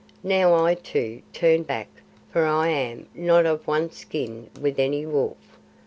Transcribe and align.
Now 0.23 0.65
I, 0.65 0.73
too, 0.73 1.21
turn 1.31 1.61
back, 1.61 1.87
for 2.31 2.43
I 2.47 2.69
am 2.69 3.05
not 3.13 3.45
of 3.45 3.67
one 3.67 3.91
skin 3.91 4.49
with 4.59 4.79
any 4.79 5.05
wolf. 5.05 5.37